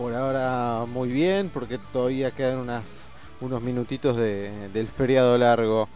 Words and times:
Por 0.00 0.14
ahora 0.14 0.86
muy 0.86 1.10
bien, 1.10 1.50
porque 1.52 1.76
todavía 1.92 2.30
quedan 2.30 2.60
unas, 2.60 3.10
unos 3.42 3.60
minutitos 3.60 4.16
de, 4.16 4.70
del 4.72 4.88
feriado 4.88 5.36
largo. 5.36 5.90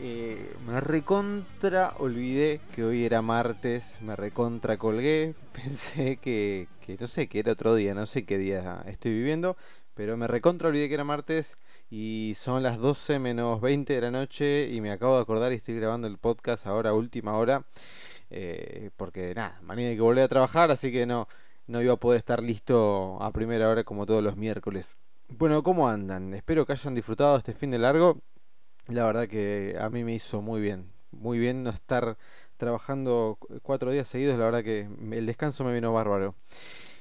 Eh, 0.00 0.52
me 0.66 0.80
recontra 0.80 1.94
olvidé 1.98 2.60
que 2.74 2.82
hoy 2.82 3.04
era 3.04 3.22
martes, 3.22 3.98
me 4.00 4.16
recontra 4.16 4.78
colgué, 4.78 5.36
pensé 5.52 6.16
que, 6.16 6.66
que, 6.84 6.96
no 6.98 7.06
sé, 7.06 7.28
que 7.28 7.38
era 7.38 7.52
otro 7.52 7.76
día, 7.76 7.94
no 7.94 8.06
sé 8.06 8.24
qué 8.24 8.36
día 8.36 8.82
estoy 8.88 9.12
viviendo, 9.12 9.56
pero 9.94 10.16
me 10.16 10.26
recontra 10.26 10.66
olvidé 10.66 10.88
que 10.88 10.94
era 10.94 11.04
martes 11.04 11.54
y 11.88 12.32
son 12.34 12.64
las 12.64 12.78
12 12.78 13.20
menos 13.20 13.60
20 13.60 13.92
de 13.92 14.00
la 14.00 14.10
noche 14.10 14.68
y 14.72 14.80
me 14.80 14.90
acabo 14.90 15.14
de 15.14 15.22
acordar 15.22 15.52
y 15.52 15.56
estoy 15.56 15.76
grabando 15.76 16.08
el 16.08 16.18
podcast 16.18 16.66
ahora 16.66 16.94
última 16.94 17.36
hora, 17.36 17.64
eh, 18.28 18.90
porque 18.96 19.32
nada, 19.36 19.60
mañana 19.62 19.90
hay 19.90 19.94
que 19.94 20.02
volver 20.02 20.24
a 20.24 20.28
trabajar, 20.28 20.72
así 20.72 20.90
que 20.90 21.06
no, 21.06 21.28
no 21.66 21.82
iba 21.82 21.94
a 21.94 21.96
poder 21.96 22.18
estar 22.18 22.42
listo 22.42 23.18
a 23.20 23.30
primera 23.32 23.68
hora 23.68 23.84
como 23.84 24.06
todos 24.06 24.22
los 24.22 24.36
miércoles. 24.36 24.98
Bueno, 25.28 25.62
¿cómo 25.62 25.88
andan? 25.88 26.32
Espero 26.34 26.64
que 26.64 26.72
hayan 26.72 26.94
disfrutado 26.94 27.36
este 27.36 27.54
fin 27.54 27.70
de 27.70 27.78
largo. 27.78 28.20
La 28.88 29.04
verdad 29.04 29.26
que 29.28 29.76
a 29.80 29.90
mí 29.90 30.04
me 30.04 30.14
hizo 30.14 30.40
muy 30.40 30.60
bien. 30.60 30.92
Muy 31.10 31.38
bien 31.38 31.64
no 31.64 31.70
estar 31.70 32.16
trabajando 32.56 33.38
cuatro 33.62 33.90
días 33.90 34.06
seguidos. 34.06 34.38
La 34.38 34.44
verdad 34.44 34.62
que 34.62 34.88
el 35.12 35.26
descanso 35.26 35.64
me 35.64 35.74
vino 35.74 35.92
bárbaro. 35.92 36.36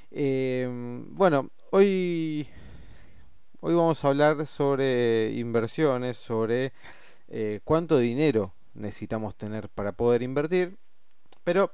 Eh, 0.10 0.68
bueno, 1.10 1.50
hoy, 1.72 2.48
hoy 3.60 3.74
vamos 3.76 4.04
a 4.04 4.08
hablar 4.08 4.48
sobre 4.48 5.32
inversiones, 5.34 6.18
sobre 6.18 6.74
eh, 7.28 7.60
cuánto 7.64 7.98
dinero 8.00 8.54
necesitamos 8.74 9.36
tener 9.36 9.70
para 9.70 9.92
poder 9.92 10.24
invertir. 10.24 10.78
Pero 11.44 11.72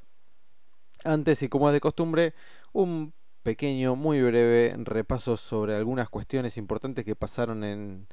antes 1.04 1.42
y 1.44 1.50
como 1.50 1.70
es 1.70 1.74
de 1.74 1.80
costumbre, 1.80 2.34
un 2.74 3.14
pequeño, 3.44 3.96
muy 3.96 4.22
breve 4.22 4.76
repaso 4.78 5.38
sobre 5.38 5.76
algunas 5.76 6.10
cuestiones 6.10 6.58
importantes 6.58 7.06
que 7.06 7.16
pasaron 7.16 7.64
en, 7.64 8.08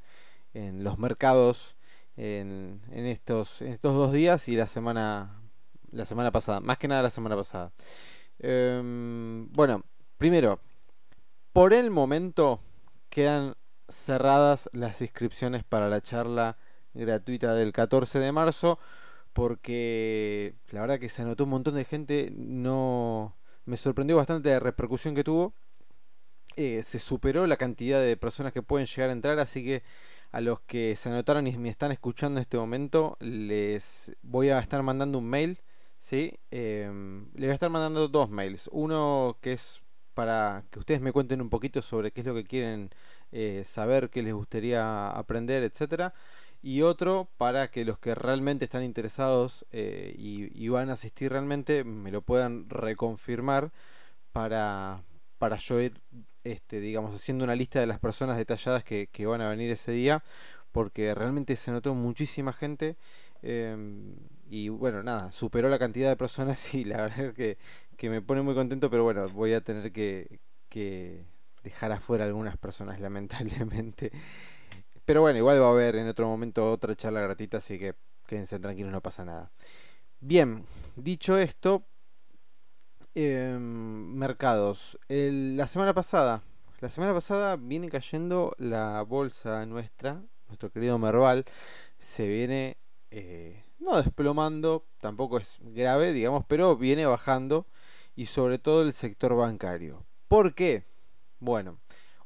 en 0.55 0.85
los 0.85 0.99
mercados 0.99 1.77
en, 2.19 2.81
estos, 2.93 3.63
estos 3.63 3.95
dos 3.95 4.13
días 4.13 4.49
y 4.49 4.57
la 4.57 4.67
semana, 4.67 5.41
la 5.93 6.05
semana 6.05 6.33
pasada, 6.33 6.61
más 6.61 6.79
que 6.79 6.89
nada 6.89 7.03
la 7.03 7.11
semana 7.11 7.37
pasada. 7.37 7.73
Eh, 8.41 8.81
bueno, 9.53 9.85
primero, 10.17 10.61
por 11.53 11.73
el 11.73 11.91
momento 11.91 12.61
quedan 13.09 13.55
cerradas 13.89 14.69
las 14.73 15.01
inscripciones 15.01 15.65
para 15.65 15.89
la 15.89 16.01
charla 16.01 16.59
gratuita 16.93 17.55
del 17.55 17.73
14 17.73 18.19
de 18.19 18.33
marzo 18.33 18.79
porque 19.33 20.57
la 20.71 20.81
verdad 20.81 20.99
que 20.99 21.09
se 21.09 21.23
anotó 21.23 21.45
un 21.45 21.51
montón 21.51 21.75
de 21.75 21.85
gente, 21.85 22.33
no 22.35 23.38
me 23.69 23.77
sorprendió 23.77 24.17
bastante 24.17 24.51
la 24.51 24.61
repercusión 24.61 25.15
que 25.15 25.25
tuvo. 25.25 25.55
Eh, 26.57 26.83
se 26.83 26.99
superó 26.99 27.47
la 27.47 27.57
cantidad 27.57 28.01
de 28.03 28.17
personas 28.17 28.53
que 28.53 28.63
pueden 28.63 28.87
llegar 28.87 29.11
a 29.11 29.13
entrar, 29.13 29.39
así 29.39 29.63
que 29.65 29.83
a 30.33 30.41
los 30.41 30.61
que 30.61 30.97
se 30.97 31.09
anotaron 31.09 31.47
y 31.47 31.57
me 31.57 31.69
están 31.69 31.93
escuchando 31.93 32.39
en 32.39 32.43
este 32.43 32.57
momento, 32.57 33.17
les 33.21 34.17
voy 34.23 34.49
a 34.49 34.59
estar 34.59 34.83
mandando 34.83 35.19
un 35.19 35.27
mail, 35.27 35.61
¿sí? 35.99 36.35
Eh, 36.51 36.91
les 37.35 37.43
voy 37.43 37.51
a 37.51 37.55
estar 37.55 37.71
mandando 37.71 38.09
dos 38.09 38.31
mails. 38.31 38.69
Uno 38.73 39.39
que 39.41 39.53
es 39.53 39.83
para 40.15 40.65
que 40.71 40.81
ustedes 40.81 41.01
me 41.01 41.13
cuenten 41.13 41.41
un 41.41 41.51
poquito 41.51 41.81
sobre 41.81 42.11
qué 42.11 42.23
es 42.23 42.27
lo 42.27 42.35
que 42.35 42.45
quieren 42.45 42.91
eh, 43.31 43.63
saber, 43.65 44.11
qué 44.11 44.23
les 44.23 44.35
gustaría 44.35 45.11
aprender, 45.11 45.63
etcétera 45.63 46.13
y 46.63 46.83
otro 46.83 47.29
para 47.37 47.71
que 47.71 47.85
los 47.85 47.99
que 47.99 48.15
realmente 48.15 48.65
están 48.65 48.83
interesados 48.83 49.67
eh, 49.73 50.15
y, 50.17 50.69
van 50.69 50.91
a 50.91 50.95
asistir 50.95 51.33
realmente 51.33 51.85
me 51.85 52.11
lo 52.11 52.23
puedan 52.23 52.69
reconfirmar 52.69 53.73
para, 54.33 55.03
para 55.39 55.57
yo 55.57 55.81
ir 55.81 56.01
este, 56.45 56.81
digamos, 56.81 57.15
haciendo 57.15 57.45
una 57.45 57.57
lista 57.57 57.81
de 57.81 57.87
las 57.87 57.99
personas 58.01 58.37
detalladas 58.39 58.85
que, 58.85 59.09
van 59.27 59.41
a 59.41 59.51
venir 59.51 59.71
ese 59.71 59.93
día 59.93 60.23
porque 60.73 61.15
realmente 61.15 61.57
se 61.57 61.71
notó 61.71 61.95
muchísima 61.95 62.53
gente 62.53 62.97
eh, 63.43 63.77
y 64.51 64.69
bueno, 64.69 65.03
nada, 65.03 65.33
superó 65.33 65.69
la 65.69 65.79
cantidad 65.79 66.09
de 66.09 66.17
personas 66.17 66.75
y 66.75 66.85
la 66.85 67.03
verdad 67.03 67.35
que, 67.35 67.59
que 67.97 68.11
me 68.11 68.23
pone 68.23 68.43
muy 68.43 68.55
contento, 68.55 68.91
pero 68.91 69.05
bueno, 69.05 69.29
voy 69.29 69.53
a 69.53 69.61
tener 69.61 69.93
que 69.93 70.41
dejar 71.63 71.93
afuera 71.93 72.25
algunas 72.25 72.57
personas 72.57 73.01
lamentablemente. 73.07 74.11
Pero 75.09 75.23
bueno, 75.23 75.39
igual 75.39 75.59
va 75.59 75.69
a 75.69 75.71
haber 75.71 75.97
en 75.97 76.07
otro 76.07 76.29
momento 76.29 76.71
otra 76.71 76.95
charla 76.95 77.23
gratuita, 77.23 77.57
así 77.57 77.79
que 77.79 77.95
quédense 78.27 78.59
tranquilos, 78.59 78.93
no 78.93 79.01
pasa 79.01 79.25
nada. 79.25 79.51
Bien, 80.21 80.67
dicho 80.97 81.39
esto, 81.39 81.83
eh, 83.15 83.57
mercados. 83.59 84.99
La 85.09 85.67
semana 85.67 85.95
pasada, 85.95 86.43
la 86.81 86.91
semana 86.91 87.15
pasada 87.15 87.57
viene 87.57 87.89
cayendo 87.89 88.53
la 88.59 89.01
bolsa 89.01 89.65
nuestra, 89.65 90.23
nuestro 90.47 90.71
querido 90.71 90.99
Merval, 90.99 91.47
se 91.97 92.29
viene 92.29 92.77
eh, 93.11 93.65
no 93.79 93.97
desplomando, 93.97 94.85
tampoco 95.01 95.39
es 95.39 95.57
grave, 95.63 96.13
digamos, 96.13 96.45
pero 96.47 96.77
viene 96.77 97.07
bajando 97.07 97.67
y 98.15 98.27
sobre 98.27 98.59
todo 98.59 98.83
el 98.83 98.93
sector 98.93 99.35
bancario. 99.35 100.05
¿Por 100.29 100.55
qué? 100.55 100.85
Bueno, 101.39 101.79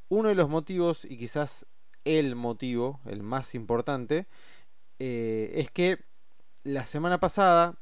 uno 0.08 0.30
de 0.30 0.34
los 0.34 0.48
motivos 0.48 1.04
y 1.04 1.16
quizás 1.16 1.64
el 2.04 2.36
motivo, 2.36 3.00
el 3.06 3.22
más 3.22 3.54
importante, 3.54 4.26
eh, 4.98 5.52
es 5.54 5.70
que 5.70 6.04
la 6.64 6.84
semana 6.84 7.18
pasada 7.18 7.78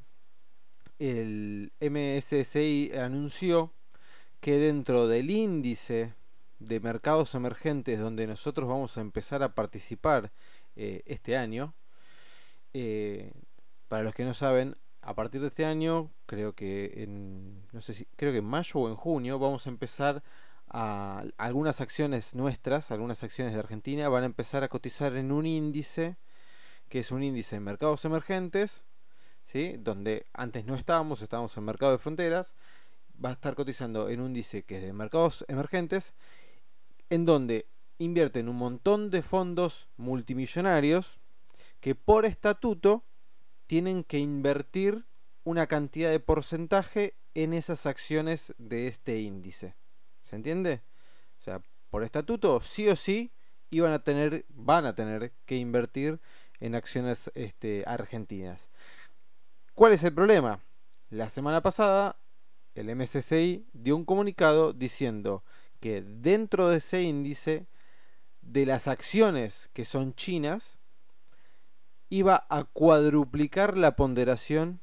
el 0.98 1.72
MSCI 1.80 2.92
anunció 2.94 3.72
que 4.40 4.58
dentro 4.58 5.08
del 5.08 5.30
índice 5.30 6.14
de 6.58 6.80
mercados 6.80 7.34
emergentes 7.34 7.98
donde 7.98 8.26
nosotros 8.26 8.68
vamos 8.68 8.96
a 8.96 9.00
empezar 9.00 9.42
a 9.42 9.54
participar 9.54 10.30
eh, 10.76 11.02
este 11.06 11.36
año, 11.36 11.74
eh, 12.74 13.32
para 13.88 14.02
los 14.02 14.14
que 14.14 14.24
no 14.24 14.34
saben, 14.34 14.76
a 15.02 15.14
partir 15.14 15.40
de 15.40 15.48
este 15.48 15.64
año, 15.64 16.10
creo 16.26 16.54
que 16.54 17.02
en 17.02 17.66
no 17.72 17.80
sé 17.80 17.94
si 17.94 18.04
creo 18.16 18.32
que 18.32 18.38
en 18.38 18.44
mayo 18.44 18.80
o 18.80 18.88
en 18.88 18.96
junio 18.96 19.38
vamos 19.38 19.66
a 19.66 19.70
empezar 19.70 20.16
a 20.16 20.22
algunas 20.70 21.80
acciones 21.80 22.34
nuestras, 22.34 22.90
algunas 22.90 23.22
acciones 23.24 23.54
de 23.54 23.58
Argentina, 23.58 24.08
van 24.08 24.22
a 24.22 24.26
empezar 24.26 24.62
a 24.62 24.68
cotizar 24.68 25.16
en 25.16 25.32
un 25.32 25.46
índice 25.46 26.16
que 26.88 27.00
es 27.00 27.12
un 27.12 27.22
índice 27.22 27.56
de 27.56 27.60
mercados 27.60 28.04
emergentes, 28.04 28.84
¿sí? 29.44 29.76
donde 29.78 30.26
antes 30.32 30.64
no 30.64 30.74
estábamos, 30.74 31.22
estábamos 31.22 31.56
en 31.56 31.64
mercado 31.64 31.92
de 31.92 31.98
fronteras, 31.98 32.54
va 33.24 33.30
a 33.30 33.32
estar 33.32 33.54
cotizando 33.54 34.08
en 34.08 34.20
un 34.20 34.28
índice 34.28 34.64
que 34.64 34.76
es 34.76 34.82
de 34.82 34.92
mercados 34.92 35.44
emergentes, 35.48 36.14
en 37.08 37.26
donde 37.26 37.66
invierten 37.98 38.48
un 38.48 38.56
montón 38.56 39.10
de 39.10 39.22
fondos 39.22 39.88
multimillonarios 39.96 41.20
que 41.80 41.94
por 41.94 42.24
estatuto 42.24 43.04
tienen 43.66 44.02
que 44.02 44.18
invertir 44.18 45.06
una 45.44 45.66
cantidad 45.66 46.10
de 46.10 46.20
porcentaje 46.20 47.14
en 47.34 47.52
esas 47.52 47.86
acciones 47.86 48.54
de 48.58 48.88
este 48.88 49.20
índice. 49.20 49.76
¿Se 50.30 50.36
entiende? 50.36 50.80
O 51.40 51.42
sea, 51.42 51.60
por 51.90 52.04
estatuto, 52.04 52.60
sí 52.60 52.88
o 52.88 52.94
sí, 52.94 53.32
iban 53.70 53.92
a 53.92 54.04
tener, 54.04 54.46
van 54.48 54.86
a 54.86 54.94
tener 54.94 55.32
que 55.44 55.56
invertir 55.56 56.20
en 56.60 56.76
acciones 56.76 57.32
este, 57.34 57.82
argentinas. 57.84 58.68
¿Cuál 59.74 59.92
es 59.92 60.04
el 60.04 60.14
problema? 60.14 60.60
La 61.08 61.28
semana 61.30 61.62
pasada, 61.62 62.16
el 62.76 62.94
MSCI 62.94 63.66
dio 63.72 63.96
un 63.96 64.04
comunicado 64.04 64.72
diciendo 64.72 65.42
que 65.80 66.00
dentro 66.02 66.68
de 66.68 66.78
ese 66.78 67.02
índice, 67.02 67.66
de 68.40 68.66
las 68.66 68.86
acciones 68.86 69.68
que 69.72 69.84
son 69.84 70.14
chinas, 70.14 70.78
iba 72.08 72.46
a 72.48 72.64
cuadruplicar 72.64 73.76
la 73.76 73.96
ponderación 73.96 74.80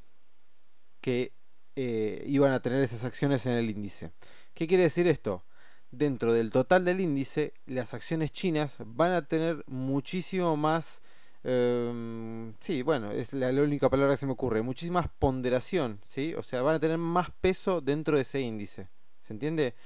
que 1.00 1.32
eh, 1.74 2.22
iban 2.26 2.52
a 2.52 2.60
tener 2.60 2.82
esas 2.82 3.04
acciones 3.04 3.46
en 3.46 3.52
el 3.52 3.70
índice. 3.70 4.12
¿Qué 4.58 4.66
quiere 4.66 4.82
decir 4.82 5.06
esto? 5.06 5.44
Dentro 5.92 6.32
del 6.32 6.50
total 6.50 6.84
del 6.84 7.00
índice, 7.00 7.54
las 7.66 7.94
acciones 7.94 8.32
chinas 8.32 8.78
van 8.84 9.12
a 9.12 9.24
tener 9.24 9.62
muchísimo 9.68 10.56
más... 10.56 11.00
Eh, 11.44 12.52
sí, 12.58 12.82
bueno, 12.82 13.12
es 13.12 13.32
la, 13.34 13.52
la, 13.52 13.62
única 13.62 13.88
palabra 13.88 14.14
que 14.14 14.18
se 14.18 14.26
me 14.26 14.32
ocurre. 14.32 14.62
Muchísima 14.62 15.02
más 15.02 15.10
ponderación, 15.16 16.00
¿sí? 16.04 16.34
O 16.34 16.42
sea, 16.42 16.62
van 16.62 16.74
a 16.74 16.80
tener 16.80 16.98
más 16.98 17.30
peso 17.40 17.80
dentro 17.80 18.16
de 18.16 18.22
ese 18.22 18.40
índice. 18.40 18.88
¿Se 19.20 19.32
entiende? 19.32 19.76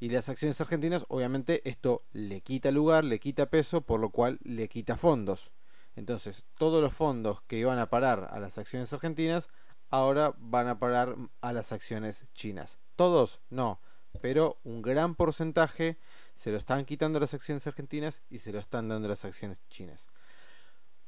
Y 0.00 0.08
las 0.08 0.30
acciones 0.30 0.58
argentinas, 0.62 1.04
obviamente, 1.08 1.60
esto 1.68 2.02
le 2.14 2.40
quita 2.40 2.70
lugar, 2.70 3.04
le 3.04 3.20
quita 3.20 3.50
peso, 3.50 3.82
por 3.82 4.00
lo 4.00 4.08
cual 4.08 4.38
le 4.44 4.66
quita 4.66 4.96
fondos. 4.96 5.52
Entonces, 5.94 6.46
todos 6.56 6.80
los 6.80 6.94
fondos 6.94 7.42
que 7.42 7.58
iban 7.58 7.78
a 7.78 7.90
parar 7.90 8.28
a 8.30 8.40
las 8.40 8.56
acciones 8.56 8.94
argentinas, 8.94 9.50
ahora 9.90 10.34
van 10.38 10.68
a 10.68 10.78
parar 10.78 11.16
a 11.42 11.52
las 11.52 11.70
acciones 11.70 12.24
chinas. 12.32 12.78
Todos, 12.96 13.42
no, 13.50 13.78
pero 14.20 14.58
un 14.64 14.82
gran 14.82 15.14
porcentaje 15.14 15.96
se 16.34 16.50
lo 16.50 16.58
están 16.58 16.84
quitando 16.84 17.20
las 17.20 17.34
acciones 17.34 17.66
argentinas 17.66 18.22
y 18.30 18.38
se 18.38 18.52
lo 18.52 18.58
están 18.58 18.88
dando 18.88 19.08
las 19.08 19.24
acciones 19.24 19.62
chinas. 19.68 20.08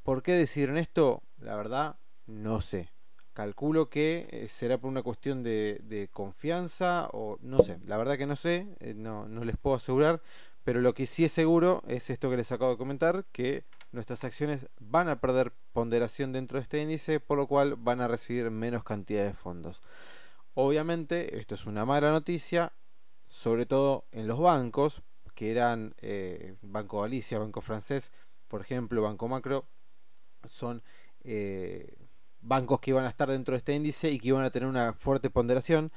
¿Por 0.03 0.23
qué 0.23 0.33
decidieron 0.33 0.77
esto? 0.77 1.23
La 1.39 1.56
verdad, 1.56 1.97
no 2.27 2.61
sé. 2.61 2.91
Calculo 3.33 3.91
que 3.91 4.29
eh, 4.31 4.49
será 4.49 4.79
por 4.79 4.91
una 4.91 5.03
cuestión 5.03 5.43
de, 5.43 6.09
confianza 6.12 7.09
o 7.12 7.39
no 7.41 7.62
sé. 7.62 7.79
La 7.85 7.97
verdad 7.97 8.17
que 8.17 8.27
no 8.27 8.37
sé, 8.37 8.69
eh, 8.81 8.95
no, 8.95 9.27
no 9.29 9.45
les 9.45 9.57
puedo 9.57 9.77
asegurar. 9.77 10.23
Pero 10.65 10.81
lo 10.81 10.95
que 10.95 11.07
sí 11.07 11.25
es 11.25 11.33
seguro 11.33 11.83
es 11.87 12.09
esto 12.09 12.31
que 12.31 12.39
les 12.39 12.50
acabo 12.50 12.71
de 12.71 12.79
comentar, 12.79 13.27
que 13.33 13.65
nuestras 13.93 14.25
acciones 14.25 14.67
van 14.81 15.09
a 15.09 15.21
perder 15.21 15.53
ponderación 15.73 16.33
dentro 16.33 16.59
de 16.59 16.62
este 16.62 16.81
índice, 16.81 17.21
por 17.21 17.37
lo 17.37 17.47
cual 17.47 17.77
van 17.77 18.00
a 18.00 18.09
recibir 18.09 18.50
menos 18.50 18.83
cantidad 18.83 19.25
de 19.25 19.35
fondos. 19.35 19.83
Obviamente, 20.55 21.39
esto 21.39 21.55
es 21.55 21.67
una 21.67 21.85
mala 21.85 22.11
noticia, 22.11 22.73
sobre 23.26 23.67
todo 23.67 24.05
en 24.12 24.26
los 24.26 24.38
bancos, 24.38 25.03
que 25.35 25.50
eran 25.50 25.94
eh, 25.99 26.56
Banco 26.62 27.03
Galicia, 27.03 27.38
Banco 27.38 27.61
Francés, 27.61 28.12
por 28.49 28.61
ejemplo, 28.61 29.03
Banco 29.03 29.29
Macro, 29.29 29.67
son 30.44 30.82
eh, 31.25 31.97
bancos 32.41 32.81
que 32.81 32.91
iban 32.91 33.05
a 33.05 33.09
estar 33.09 33.31
dentro 33.31 33.53
de 33.53 33.59
este 33.59 33.75
índice 33.75 34.11
y 34.11 34.19
que 34.19 34.29
iban 34.29 34.44
a 34.44 34.50
tener 34.50 34.69
una 34.69 34.93
fuerte 34.93 35.31
ponderación, 35.31 35.93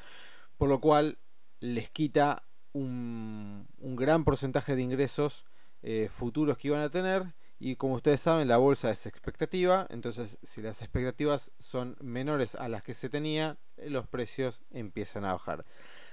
por 0.58 0.70
lo 0.70 0.80
cual 0.80 1.20
les 1.60 1.90
quita 1.90 2.44
un, 2.74 3.68
gran 3.80 4.24
porcentaje 4.24 4.76
de 4.76 4.82
ingresos 4.82 5.46
eh, 5.82 6.08
futuros 6.10 6.58
que 6.58 6.70
iban 6.70 6.82
a 6.82 6.90
tener. 6.90 7.34
Y 7.60 7.76
como 7.76 7.96
ustedes 7.96 8.22
saben, 8.22 8.48
la 8.48 8.58
bolsa 8.58 8.92
es 8.92 9.08
expectativa, 9.08 9.88
entonces 9.90 10.38
si 10.44 10.62
las 10.62 10.82
expectativas 10.84 11.52
son 11.60 11.98
menores 12.00 12.54
a 12.54 12.70
las 12.70 12.84
que 12.84 12.94
se 12.94 13.10
tenía, 13.10 13.58
los 13.78 14.08
precios 14.08 14.62
empiezan 14.70 15.26
a 15.26 15.34
bajar. 15.34 15.66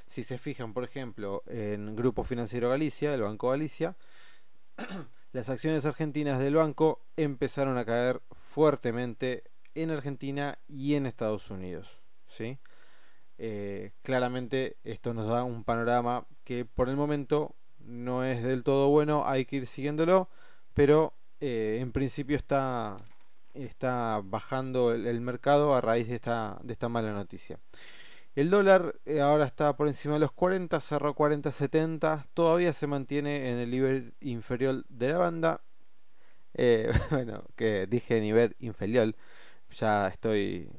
Si 0.06 0.22
se 0.22 0.38
fijan, 0.38 0.72
por 0.74 0.84
ejemplo, 0.84 1.42
en 1.46 1.96
Grupo 1.96 2.24
Financiero 2.24 2.68
Galicia, 2.68 3.14
el 3.14 3.22
Banco 3.22 3.50
Galicia, 3.50 3.96
las 5.32 5.48
acciones 5.48 5.84
argentinas 5.84 6.38
del 6.38 6.56
banco 6.56 7.00
empezaron 7.16 7.78
a 7.78 7.84
caer 7.84 8.20
fuertemente 8.30 9.44
en 9.74 9.90
Argentina 9.90 10.58
y 10.68 10.94
en 10.94 11.06
Estados 11.06 11.50
Unidos. 11.50 12.02
¿sí? 12.28 12.58
Eh, 13.38 13.92
claramente 14.02 14.76
esto 14.84 15.14
nos 15.14 15.28
da 15.28 15.42
un 15.42 15.64
panorama 15.64 16.26
que 16.44 16.64
por 16.64 16.88
el 16.88 16.96
momento 16.96 17.54
no 17.80 18.24
es 18.24 18.42
del 18.42 18.62
todo 18.62 18.88
bueno, 18.88 19.26
hay 19.26 19.44
que 19.44 19.56
ir 19.56 19.66
siguiéndolo, 19.66 20.28
pero 20.72 21.14
eh, 21.40 21.78
en 21.80 21.92
principio 21.92 22.36
está, 22.36 22.96
bajando 24.24 24.92
el, 24.92 25.06
el, 25.06 25.20
mercado 25.20 25.74
a 25.74 25.80
raíz 25.80 26.08
de 26.08 26.14
esta, 26.14 26.58
de 26.62 26.72
esta 26.72 26.88
mala 26.88 27.12
noticia. 27.12 27.58
El 28.34 28.50
dólar 28.50 28.96
eh, 29.04 29.20
ahora 29.20 29.44
está 29.46 29.76
por 29.76 29.86
encima 29.86 30.14
de 30.14 30.20
los 30.20 30.32
40, 30.32 30.80
cerró 30.80 31.14
40.70, 31.14 32.24
todavía 32.34 32.72
se 32.72 32.88
mantiene 32.88 33.52
en 33.52 33.58
el 33.58 33.70
nivel 33.70 34.14
inferior 34.20 34.84
de 34.88 35.08
la 35.08 35.18
banda. 35.18 35.60
Eh, 36.54 36.90
bueno, 37.10 37.44
que 37.56 37.86
dije 37.86 38.20
nivel 38.20 38.56
inferior, 38.58 39.14
ya 39.70 40.08
estoy... 40.08 40.70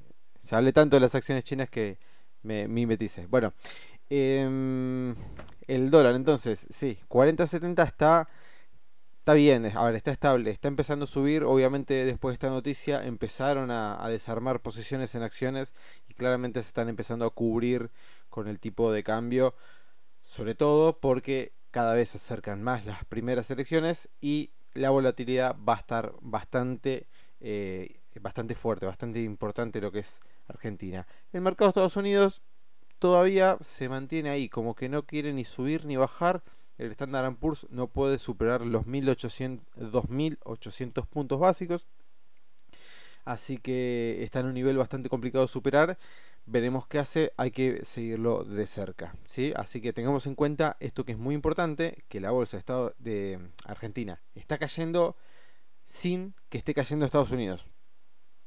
Ya 0.41 0.57
hablé 0.57 0.73
tanto 0.73 0.97
de 0.97 0.99
las 1.01 1.15
acciones 1.15 1.43
chinas 1.43 1.69
que 1.69 1.97
me 2.43 2.67
mimetice. 2.67 3.25
Bueno, 3.27 3.53
em, 4.09 5.15
el 5.67 5.89
dólar 5.89 6.15
entonces, 6.15 6.67
sí, 6.69 6.99
40.70 7.09 7.87
está 7.87 8.29
Está 9.25 9.33
bien, 9.33 9.65
ahora 9.75 9.97
está 9.97 10.11
estable, 10.11 10.51
está 10.51 10.67
empezando 10.67 11.05
a 11.05 11.07
subir. 11.07 11.45
Obviamente, 11.45 12.05
después 12.05 12.33
de 12.33 12.35
esta 12.35 12.51
noticia, 12.51 13.03
empezaron 13.03 13.71
a, 13.71 14.07
desarmar 14.07 14.61
posiciones 14.61 15.15
en 15.15 15.23
acciones 15.23 15.73
y 16.07 16.13
claramente 16.13 16.61
se 16.61 16.67
están 16.67 16.89
empezando 16.89 17.25
a 17.25 17.31
cubrir 17.31 17.89
con 18.29 18.47
el 18.47 18.59
tipo 18.59 18.91
de 18.91 19.01
cambio, 19.01 19.55
sobre 20.21 20.53
todo 20.53 20.99
porque 20.99 21.53
cada 21.71 21.95
vez 21.95 22.09
se 22.09 22.17
acercan 22.17 22.61
más 22.61 22.85
las 22.85 23.03
primeras 23.05 23.49
elecciones 23.49 24.09
y 24.21 24.51
la 24.75 24.91
volatilidad 24.91 25.55
va 25.57 25.73
a 25.73 25.79
estar 25.79 26.13
bastante, 26.21 27.07
eh, 27.39 28.01
bastante 28.21 28.53
fuerte, 28.53 28.85
bastante 28.85 29.23
importante 29.23 29.81
lo 29.81 29.91
que 29.91 30.01
es 30.01 30.19
Argentina. 30.47 31.07
El 31.33 31.41
mercado 31.41 31.69
de 31.69 31.71
Estados 31.71 31.97
Unidos 31.97 32.43
todavía 32.99 33.57
se 33.61 33.89
mantiene 33.89 34.29
ahí, 34.29 34.49
como 34.49 34.75
que 34.75 34.87
no 34.87 35.03
quiere 35.07 35.33
ni 35.33 35.45
subir 35.45 35.85
ni 35.85 35.95
bajar 35.95 36.43
el 36.77 36.91
Standard 36.91 37.35
Poor's 37.35 37.67
no 37.69 37.87
puede 37.87 38.19
superar 38.19 38.61
los 38.61 38.85
2.800 38.85 41.07
puntos 41.07 41.39
básicos. 41.39 41.87
Así 43.23 43.57
que 43.57 44.23
está 44.23 44.41
en 44.41 44.47
un 44.47 44.53
nivel 44.53 44.77
bastante 44.77 45.09
complicado 45.09 45.45
de 45.45 45.47
superar. 45.47 45.97
Veremos 46.45 46.85
qué 46.85 46.99
hace, 46.99 47.31
hay 47.37 47.49
que 47.49 47.83
seguirlo 47.83 48.43
de 48.43 48.67
cerca. 48.67 49.15
¿sí? 49.25 49.51
Así 49.55 49.81
que 49.81 49.93
tengamos 49.93 50.27
en 50.27 50.35
cuenta 50.35 50.77
esto 50.79 51.05
que 51.05 51.13
es 51.13 51.17
muy 51.17 51.33
importante, 51.33 52.03
que 52.07 52.19
la 52.19 52.29
bolsa 52.31 52.57
de, 52.57 52.59
Estado 52.59 52.93
de 52.99 53.39
Argentina 53.65 54.21
está 54.35 54.59
cayendo 54.59 55.15
sin 55.85 56.35
que 56.49 56.59
esté 56.59 56.75
cayendo 56.75 57.05
Estados 57.05 57.31
Unidos. 57.31 57.67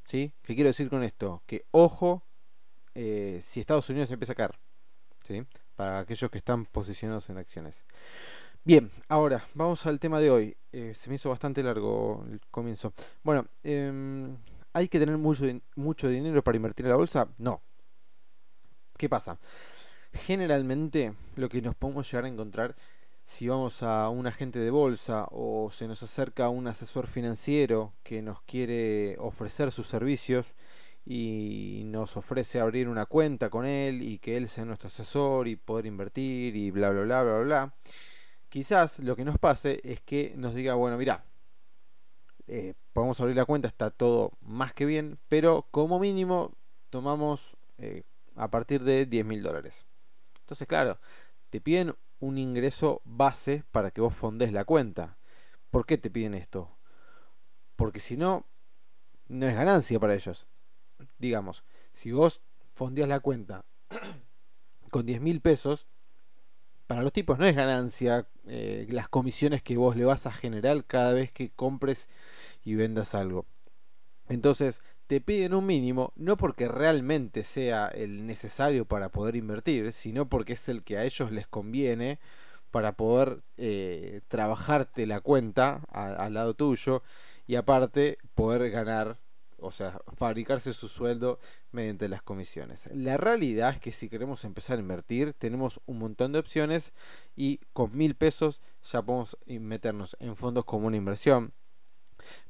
¿sí? 0.04 0.32
¿Qué 0.42 0.54
quiero 0.54 0.68
decir 0.68 0.88
con 0.90 1.02
esto? 1.02 1.42
Que 1.46 1.64
ojo 1.72 2.22
eh, 2.94 3.40
si 3.42 3.58
Estados 3.58 3.90
Unidos 3.90 4.12
empieza 4.12 4.34
a 4.34 4.36
caer. 4.36 4.60
¿sí? 5.24 5.44
Para 5.78 6.00
aquellos 6.00 6.28
que 6.28 6.38
están 6.38 6.66
posicionados 6.66 7.30
en 7.30 7.38
acciones. 7.38 7.84
Bien, 8.64 8.90
ahora 9.08 9.44
vamos 9.54 9.86
al 9.86 10.00
tema 10.00 10.18
de 10.18 10.28
hoy. 10.28 10.56
Eh, 10.72 10.92
se 10.92 11.08
me 11.08 11.14
hizo 11.14 11.30
bastante 11.30 11.62
largo 11.62 12.26
el 12.28 12.40
comienzo. 12.50 12.92
Bueno, 13.22 13.46
em, 13.62 14.36
¿hay 14.72 14.88
que 14.88 14.98
tener 14.98 15.16
mucho, 15.18 15.44
mucho 15.76 16.08
dinero 16.08 16.42
para 16.42 16.56
invertir 16.56 16.86
en 16.86 16.90
la 16.90 16.96
bolsa? 16.96 17.28
No. 17.38 17.62
¿Qué 18.96 19.08
pasa? 19.08 19.38
Generalmente 20.12 21.14
lo 21.36 21.48
que 21.48 21.62
nos 21.62 21.76
podemos 21.76 22.10
llegar 22.10 22.24
a 22.24 22.28
encontrar 22.28 22.74
si 23.22 23.46
vamos 23.46 23.84
a 23.84 24.08
un 24.08 24.26
agente 24.26 24.58
de 24.58 24.72
bolsa 24.72 25.28
o 25.30 25.70
se 25.70 25.86
nos 25.86 26.02
acerca 26.02 26.48
un 26.48 26.66
asesor 26.66 27.06
financiero 27.06 27.94
que 28.02 28.20
nos 28.20 28.42
quiere 28.42 29.16
ofrecer 29.20 29.70
sus 29.70 29.86
servicios, 29.86 30.54
y 31.10 31.84
nos 31.86 32.18
ofrece 32.18 32.60
abrir 32.60 32.86
una 32.86 33.06
cuenta 33.06 33.48
con 33.48 33.64
él 33.64 34.02
y 34.02 34.18
que 34.18 34.36
él 34.36 34.46
sea 34.46 34.66
nuestro 34.66 34.88
asesor 34.88 35.48
y 35.48 35.56
poder 35.56 35.86
invertir 35.86 36.54
y 36.54 36.70
bla 36.70 36.90
bla 36.90 37.00
bla 37.00 37.22
bla 37.22 37.38
bla. 37.38 37.74
Quizás 38.50 38.98
lo 38.98 39.16
que 39.16 39.24
nos 39.24 39.38
pase 39.38 39.80
es 39.84 40.02
que 40.02 40.34
nos 40.36 40.54
diga, 40.54 40.74
bueno, 40.74 40.98
mira, 40.98 41.24
eh, 42.46 42.74
podemos 42.92 43.18
abrir 43.22 43.36
la 43.36 43.46
cuenta, 43.46 43.68
está 43.68 43.90
todo 43.90 44.32
más 44.42 44.74
que 44.74 44.84
bien, 44.84 45.18
pero 45.30 45.66
como 45.70 45.98
mínimo 45.98 46.52
tomamos 46.90 47.56
eh, 47.78 48.02
a 48.36 48.50
partir 48.50 48.84
de 48.84 49.06
10 49.06 49.24
mil 49.24 49.42
dólares. 49.42 49.86
Entonces, 50.40 50.66
claro, 50.66 50.98
te 51.48 51.62
piden 51.62 51.94
un 52.20 52.36
ingreso 52.36 53.00
base 53.06 53.64
para 53.72 53.92
que 53.92 54.02
vos 54.02 54.14
fondes 54.14 54.52
la 54.52 54.66
cuenta. 54.66 55.16
¿Por 55.70 55.86
qué 55.86 55.96
te 55.96 56.10
piden 56.10 56.34
esto? 56.34 56.68
Porque 57.76 57.98
si 57.98 58.18
no, 58.18 58.44
no 59.28 59.46
es 59.46 59.54
ganancia 59.54 59.98
para 59.98 60.14
ellos 60.14 60.46
digamos, 61.18 61.64
si 61.92 62.12
vos 62.12 62.42
fondías 62.74 63.08
la 63.08 63.20
cuenta 63.20 63.64
con 64.90 65.06
10 65.06 65.20
mil 65.20 65.40
pesos, 65.40 65.86
para 66.86 67.02
los 67.02 67.12
tipos 67.12 67.38
no 67.38 67.44
es 67.44 67.54
ganancia 67.54 68.26
eh, 68.46 68.86
las 68.90 69.08
comisiones 69.08 69.62
que 69.62 69.76
vos 69.76 69.96
le 69.96 70.06
vas 70.06 70.26
a 70.26 70.32
generar 70.32 70.84
cada 70.86 71.12
vez 71.12 71.30
que 71.30 71.50
compres 71.50 72.08
y 72.64 72.74
vendas 72.74 73.14
algo. 73.14 73.46
Entonces, 74.28 74.80
te 75.06 75.20
piden 75.20 75.54
un 75.54 75.66
mínimo, 75.66 76.12
no 76.16 76.36
porque 76.36 76.68
realmente 76.68 77.44
sea 77.44 77.88
el 77.88 78.26
necesario 78.26 78.84
para 78.86 79.10
poder 79.10 79.36
invertir, 79.36 79.92
sino 79.92 80.28
porque 80.28 80.54
es 80.54 80.68
el 80.68 80.82
que 80.82 80.98
a 80.98 81.04
ellos 81.04 81.32
les 81.32 81.46
conviene 81.46 82.18
para 82.70 82.92
poder 82.92 83.42
eh, 83.56 84.20
trabajarte 84.28 85.06
la 85.06 85.20
cuenta 85.20 85.82
al 85.90 86.34
lado 86.34 86.54
tuyo 86.54 87.02
y 87.46 87.56
aparte 87.56 88.18
poder 88.34 88.70
ganar 88.70 89.18
o 89.60 89.70
sea, 89.70 90.00
fabricarse 90.14 90.72
su 90.72 90.88
sueldo 90.88 91.38
mediante 91.72 92.08
las 92.08 92.22
comisiones. 92.22 92.88
La 92.92 93.16
realidad 93.16 93.74
es 93.74 93.80
que 93.80 93.92
si 93.92 94.08
queremos 94.08 94.44
empezar 94.44 94.78
a 94.78 94.80
invertir, 94.80 95.34
tenemos 95.34 95.80
un 95.86 95.98
montón 95.98 96.32
de 96.32 96.38
opciones 96.38 96.92
y 97.36 97.58
con 97.72 97.96
mil 97.96 98.14
pesos 98.14 98.60
ya 98.90 99.02
podemos 99.02 99.36
meternos 99.46 100.16
en 100.20 100.36
fondos 100.36 100.64
como 100.64 100.86
una 100.86 100.96
inversión. 100.96 101.52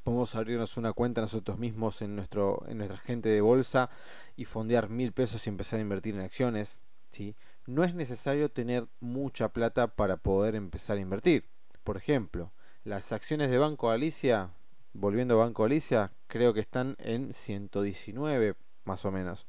Podemos 0.02 0.34
abrirnos 0.34 0.76
una 0.76 0.92
cuenta 0.92 1.20
nosotros 1.20 1.58
mismos 1.58 2.00
en, 2.00 2.16
nuestro, 2.16 2.64
en 2.68 2.78
nuestra 2.78 2.98
gente 2.98 3.28
de 3.28 3.40
bolsa 3.40 3.90
y 4.36 4.44
fondear 4.44 4.88
mil 4.88 5.12
pesos 5.12 5.46
y 5.46 5.50
empezar 5.50 5.78
a 5.78 5.82
invertir 5.82 6.14
en 6.14 6.22
acciones. 6.22 6.80
¿sí? 7.10 7.36
No 7.66 7.84
es 7.84 7.94
necesario 7.94 8.50
tener 8.50 8.88
mucha 9.00 9.52
plata 9.52 9.88
para 9.88 10.16
poder 10.16 10.54
empezar 10.54 10.96
a 10.96 11.00
invertir. 11.00 11.44
Por 11.84 11.96
ejemplo, 11.96 12.52
las 12.84 13.12
acciones 13.12 13.50
de 13.50 13.58
Banco 13.58 13.88
Galicia 13.88 14.52
volviendo 14.92 15.34
a 15.34 15.44
Banco 15.44 15.64
Alicia, 15.64 16.12
creo 16.28 16.54
que 16.54 16.60
están 16.60 16.96
en 17.00 17.34
119 17.34 18.54
más 18.84 19.04
o 19.04 19.12
menos. 19.12 19.46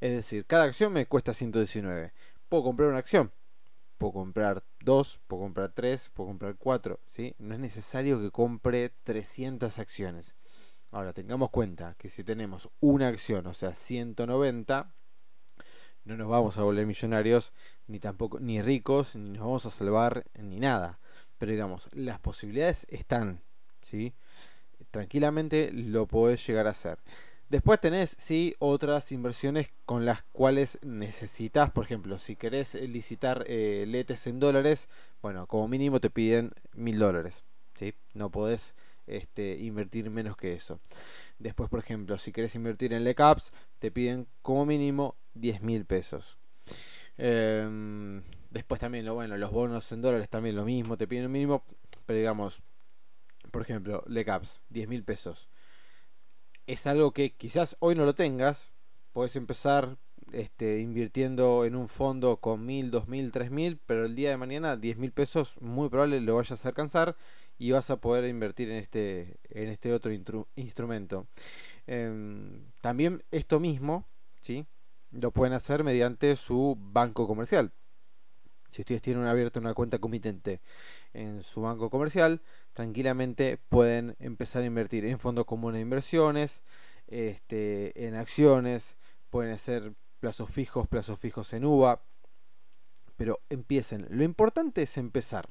Es 0.00 0.12
decir, 0.12 0.46
cada 0.46 0.64
acción 0.64 0.92
me 0.92 1.06
cuesta 1.06 1.34
119. 1.34 2.12
Puedo 2.48 2.62
comprar 2.62 2.88
una 2.88 2.98
acción. 2.98 3.32
puedo 3.98 4.12
comprar 4.12 4.62
dos, 4.80 5.20
puedo 5.26 5.42
comprar 5.42 5.72
tres, 5.72 6.10
puedo 6.12 6.28
comprar 6.28 6.56
cuatro, 6.56 7.00
¿sí? 7.06 7.34
No 7.38 7.54
es 7.54 7.60
necesario 7.60 8.20
que 8.20 8.30
compre 8.30 8.92
300 9.04 9.78
acciones. 9.78 10.34
Ahora, 10.92 11.12
tengamos 11.12 11.50
cuenta 11.50 11.94
que 11.98 12.08
si 12.08 12.22
tenemos 12.22 12.68
una 12.80 13.08
acción, 13.08 13.46
o 13.46 13.54
sea, 13.54 13.74
190, 13.74 14.92
no 16.04 16.16
nos 16.16 16.28
vamos 16.28 16.58
a 16.58 16.62
volver 16.62 16.86
millonarios, 16.86 17.52
ni 17.86 17.98
tampoco, 17.98 18.38
ni 18.38 18.62
ricos, 18.62 19.16
ni 19.16 19.30
nos 19.30 19.40
vamos 19.40 19.66
a 19.66 19.70
salvar, 19.70 20.24
ni 20.38 20.60
nada. 20.60 21.00
Pero 21.38 21.52
digamos, 21.52 21.88
las 21.92 22.20
posibilidades 22.20 22.86
están, 22.90 23.42
¿sí? 23.82 24.14
Tranquilamente 24.96 25.72
lo 25.74 26.06
podés 26.06 26.46
llegar 26.46 26.66
a 26.66 26.70
hacer. 26.70 26.96
Después 27.50 27.78
tenés, 27.78 28.16
sí, 28.18 28.54
otras 28.58 29.12
inversiones 29.12 29.70
con 29.84 30.06
las 30.06 30.22
cuales 30.22 30.78
necesitas, 30.82 31.70
por 31.70 31.84
ejemplo, 31.84 32.18
si 32.18 32.34
querés 32.34 32.72
licitar 32.76 33.44
eh, 33.46 33.84
letes 33.86 34.26
en 34.26 34.40
dólares, 34.40 34.88
bueno, 35.20 35.46
como 35.48 35.68
mínimo 35.68 36.00
te 36.00 36.08
piden 36.08 36.50
mil 36.72 36.98
dólares, 36.98 37.44
¿sí? 37.74 37.92
No 38.14 38.30
podés 38.30 38.74
este, 39.06 39.58
invertir 39.58 40.08
menos 40.08 40.34
que 40.34 40.54
eso. 40.54 40.80
Después, 41.38 41.68
por 41.68 41.80
ejemplo, 41.80 42.16
si 42.16 42.32
querés 42.32 42.54
invertir 42.54 42.94
en 42.94 43.04
LECAPS, 43.04 43.52
te 43.78 43.90
piden 43.90 44.26
como 44.40 44.64
mínimo 44.64 45.14
10 45.34 45.60
mil 45.60 45.84
pesos. 45.84 46.38
Em, 47.18 48.22
después 48.50 48.80
también, 48.80 49.04
lo 49.04 49.12
bueno, 49.12 49.36
los 49.36 49.50
bonos 49.50 49.92
en 49.92 50.00
dólares 50.00 50.30
también 50.30 50.56
lo 50.56 50.64
mismo, 50.64 50.96
te 50.96 51.06
piden 51.06 51.26
un 51.26 51.32
mínimo, 51.32 51.64
pero 52.06 52.18
digamos, 52.18 52.62
por 53.56 53.62
ejemplo, 53.62 54.04
LECAPS, 54.06 54.62
10 54.70 54.88
mil 54.88 55.02
pesos 55.02 55.48
es 56.66 56.86
algo 56.86 57.12
que 57.12 57.34
quizás 57.34 57.76
hoy 57.78 57.94
no 57.94 58.04
lo 58.04 58.14
tengas, 58.14 58.70
puedes 59.12 59.36
empezar 59.36 59.96
este, 60.32 60.80
invirtiendo 60.80 61.64
en 61.64 61.76
un 61.76 61.88
fondo 61.88 62.38
con 62.38 62.66
mil, 62.66 62.90
dos 62.90 63.08
mil, 63.08 63.30
tres 63.30 63.50
mil, 63.50 63.78
pero 63.86 64.04
el 64.04 64.16
día 64.16 64.30
de 64.30 64.36
mañana 64.36 64.76
diez 64.76 64.98
mil 64.98 65.12
pesos 65.12 65.60
muy 65.60 65.88
probable 65.88 66.20
lo 66.20 66.36
vayas 66.36 66.64
a 66.64 66.68
alcanzar 66.68 67.16
y 67.58 67.70
vas 67.70 67.90
a 67.90 68.00
poder 68.00 68.24
invertir 68.28 68.70
en 68.70 68.78
este, 68.78 69.38
en 69.48 69.68
este 69.68 69.92
otro 69.92 70.10
instrumento. 70.56 71.26
Em, 71.86 72.64
también 72.80 73.22
esto 73.30 73.60
mismo, 73.60 74.06
¿sí? 74.40 74.66
Lo 75.12 75.30
pueden 75.30 75.54
hacer 75.54 75.84
mediante 75.84 76.34
su 76.36 76.76
banco 76.78 77.28
comercial. 77.28 77.72
Si 78.76 78.82
ustedes 78.82 79.00
tienen 79.00 79.24
abierta 79.24 79.58
una 79.58 79.72
cuenta 79.72 79.98
comitente 79.98 80.60
en 81.14 81.42
su 81.42 81.62
banco 81.62 81.88
comercial, 81.88 82.42
tranquilamente 82.74 83.58
pueden 83.70 84.16
empezar 84.20 84.62
a 84.62 84.66
invertir 84.66 85.06
en 85.06 85.18
fondos 85.18 85.46
comunes 85.46 85.78
de 85.78 85.80
inversiones, 85.80 86.62
este, 87.06 88.06
en 88.06 88.16
acciones, 88.16 88.98
pueden 89.30 89.54
hacer 89.54 89.94
plazos 90.20 90.50
fijos, 90.50 90.86
plazos 90.88 91.18
fijos 91.18 91.54
en 91.54 91.64
UVA, 91.64 92.02
pero 93.16 93.40
empiecen. 93.48 94.06
Lo 94.10 94.24
importante 94.24 94.82
es 94.82 94.98
empezar. 94.98 95.48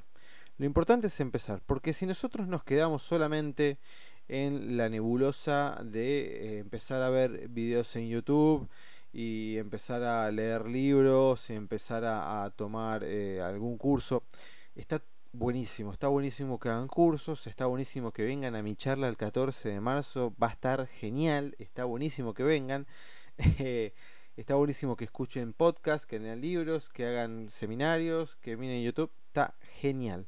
Lo 0.56 0.64
importante 0.64 1.08
es 1.08 1.18
empezar, 1.18 1.60
porque 1.66 1.92
si 1.92 2.06
nosotros 2.06 2.46
nos 2.46 2.62
quedamos 2.62 3.02
solamente 3.02 3.80
en 4.28 4.76
la 4.76 4.88
nebulosa 4.88 5.80
de 5.82 6.26
eh, 6.26 6.58
empezar 6.60 7.02
a 7.02 7.10
ver 7.10 7.48
videos 7.48 7.96
en 7.96 8.08
YouTube, 8.08 8.68
y 9.18 9.56
empezar 9.56 10.02
a 10.02 10.30
leer 10.30 10.66
libros 10.66 11.48
empezar 11.48 12.04
a, 12.04 12.52
tomar 12.54 13.02
eh, 13.02 13.40
algún 13.40 13.78
curso. 13.78 14.24
Está 14.74 15.02
buenísimo, 15.32 15.90
está 15.90 16.08
buenísimo 16.08 16.60
que 16.60 16.68
hagan 16.68 16.86
cursos, 16.86 17.46
está 17.46 17.64
buenísimo 17.64 18.12
que 18.12 18.26
vengan 18.26 18.54
a 18.54 18.62
mi 18.62 18.76
charla 18.76 19.08
el 19.08 19.16
14 19.16 19.70
de 19.70 19.80
marzo, 19.80 20.34
va 20.40 20.48
a 20.48 20.52
estar 20.52 20.86
genial, 20.86 21.56
está 21.58 21.86
buenísimo 21.86 22.34
que 22.34 22.42
vengan. 22.42 22.86
está 24.36 24.54
buenísimo 24.54 24.96
que 24.96 25.04
escuchen 25.04 25.54
podcasts, 25.54 26.06
que 26.06 26.18
lean 26.18 26.42
libros, 26.42 26.90
que 26.90 27.06
hagan 27.06 27.48
seminarios, 27.48 28.36
que 28.36 28.58
miren 28.58 28.84
YouTube, 28.84 29.10
está 29.28 29.54
genial. 29.80 30.26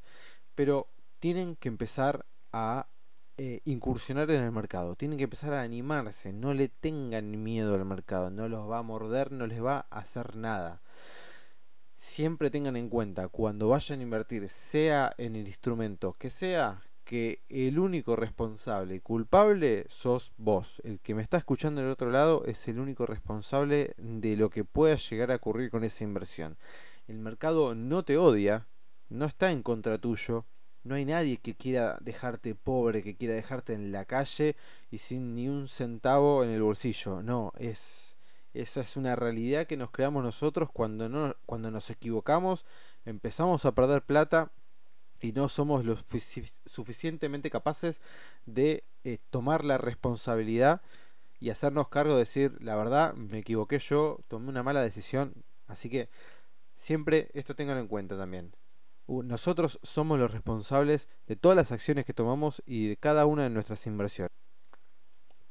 Pero 0.55 0.89
tienen 1.19 1.57
que 1.57 1.69
empezar 1.69 2.25
a 2.53 2.89
eh, 3.41 3.61
incursionar 3.67 4.29
en 4.33 4.43
el 4.43 4.51
mercado, 4.51 4.97
tienen 4.97 5.17
que 5.17 5.25
empezar 5.25 5.55
a 5.55 5.63
animarse, 5.63 6.33
no 6.33 6.55
le 6.55 6.69
tengan 6.69 7.41
miedo 7.45 7.77
al 7.77 7.85
mercado, 7.85 8.31
no 8.31 8.49
los 8.49 8.69
va 8.69 8.79
a 8.79 8.83
morder, 8.83 9.31
no 9.31 9.47
les 9.47 9.65
va 9.65 9.87
a 9.91 9.99
hacer 10.01 10.35
nada. 10.35 10.83
Siempre 11.95 12.51
tengan 12.51 12.77
en 12.77 12.89
cuenta 12.89 13.29
cuando 13.29 13.69
vayan 13.69 14.01
a 14.01 14.03
invertir, 14.03 14.49
sea 14.49 15.13
en 15.19 15.37
el 15.37 15.47
instrumento 15.47 16.17
que 16.19 16.31
sea, 16.31 16.83
que 17.05 17.45
el 17.49 17.79
único 17.79 18.17
responsable 18.17 18.97
y 18.97 19.01
culpable 19.01 19.87
sos 19.89 20.33
vos. 20.37 20.83
El 20.83 20.99
que 20.99 21.15
me 21.15 21.23
está 21.23 21.37
escuchando 21.37 21.81
del 21.81 21.93
otro 21.93 22.11
lado 22.11 22.45
es 22.45 22.67
el 22.67 22.81
único 22.81 23.07
responsable 23.07 23.95
de 23.99 24.37
lo 24.37 24.51
que 24.51 24.65
pueda 24.65 24.97
llegar 24.97 25.31
a 25.31 25.37
ocurrir 25.37 25.71
con 25.71 25.85
esa 25.85 26.03
inversión. 26.03 26.57
El 27.07 27.21
mercado 27.21 27.77
no 27.77 28.03
te 28.03 28.17
odia, 28.19 28.67
no 29.09 29.27
está 29.27 29.53
en 29.53 29.63
contra 29.63 29.99
tuyo, 29.99 30.45
no 30.85 30.95
hay 30.95 31.05
nadie 31.05 31.39
que 31.39 31.55
quiera 31.55 31.99
dejarte 32.01 32.55
pobre, 32.55 33.03
que 33.03 33.17
quiera 33.17 33.35
dejarte 33.35 33.75
en 33.75 33.93
la 33.93 34.05
calle 34.05 34.57
y 34.91 34.99
sin 34.99 35.35
ni 35.35 35.49
un 35.49 35.69
centavo 35.69 36.45
en 36.45 36.51
el 36.51 36.63
bolsillo. 36.63 37.23
No, 37.23 37.53
es 37.59 38.17
esa 38.55 38.81
es 38.81 38.97
una 38.97 39.15
realidad 39.15 39.67
que 39.67 39.77
nos 39.77 39.91
creamos 39.91 40.25
nosotros 40.25 40.71
cuando 40.73 41.09
no 41.09 41.37
cuando 41.47 41.71
nos 41.71 41.91
equivocamos, 41.91 42.65
empezamos 43.05 43.65
a 43.65 43.75
perder 43.75 44.03
plata 44.03 44.51
y 45.21 45.33
no 45.33 45.49
somos 45.49 45.85
lo 45.85 45.97
suficientemente 45.97 47.51
capaces 47.51 48.01
de 48.47 48.85
eh, 49.05 49.19
tomar 49.31 49.65
la 49.65 49.79
responsabilidad 49.79 50.81
y 51.41 51.51
hacernos 51.51 51.89
cargo 51.89 52.15
de 52.15 52.21
decir, 52.21 52.57
la 52.61 52.77
verdad, 52.77 53.15
me 53.15 53.39
equivoqué 53.39 53.79
yo, 53.79 54.21
tomé 54.29 54.49
una 54.49 54.63
mala 54.63 54.83
decisión, 54.83 55.35
así 55.67 55.89
que 55.89 56.09
siempre 56.75 57.31
esto 57.35 57.55
tenganlo 57.55 57.81
en 57.81 57.89
cuenta 57.89 58.17
también 58.17 58.53
nosotros 59.09 59.81
somos 59.83 60.19
los 60.19 60.31
responsables 60.31 61.09
de 61.27 61.37
todas 61.37 61.57
las 61.57 61.73
acciones 61.73 62.05
que 62.05 62.15
tomamos 62.15 62.63
y 62.67 62.89
de 62.89 62.97
cada 62.97 63.27
una 63.27 63.45
de 63.45 63.51
nuestras 63.51 63.87
inversiones. 63.87 64.31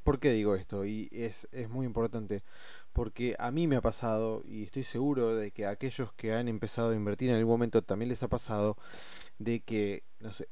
¿Por 0.04 0.20
qué 0.20 0.32
digo 0.32 0.56
esto? 0.56 0.86
Y 0.86 1.10
es, 1.12 1.50
muy 1.70 1.86
importante. 1.86 2.44
Porque 2.94 3.36
a 3.40 3.52
mí 3.52 3.68
me 3.68 3.76
ha 3.76 3.82
pasado, 3.82 4.42
y 4.46 4.64
estoy 4.64 4.84
seguro 4.84 5.36
de 5.36 5.52
que 5.52 5.66
a 5.66 5.72
aquellos 5.72 6.14
que 6.14 6.34
han 6.34 6.48
empezado 6.48 6.92
a 6.92 6.96
invertir 6.96 7.30
en 7.30 7.36
algún 7.36 7.52
momento 7.52 7.82
también 7.82 8.08
les 8.10 8.24
ha 8.24 8.30
pasado, 8.30 8.78
de 9.38 9.60
que, 9.60 10.04